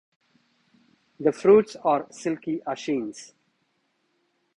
[1.19, 3.33] The fruits are silky achenes.